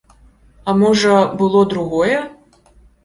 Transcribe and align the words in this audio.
А 0.65 0.73
можа, 0.79 1.19
было 1.43 1.63
другое? 1.75 2.21